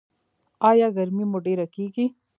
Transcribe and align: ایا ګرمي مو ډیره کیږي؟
ایا 0.69 0.87
ګرمي 0.97 1.25
مو 1.31 1.37
ډیره 1.45 1.65
کیږي؟ 1.75 2.05